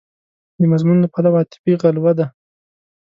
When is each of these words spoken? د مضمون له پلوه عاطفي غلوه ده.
د 0.59 0.61
مضمون 0.71 0.97
له 1.01 1.07
پلوه 1.13 1.37
عاطفي 1.39 1.73
غلوه 1.81 2.11
ده. 2.19 2.25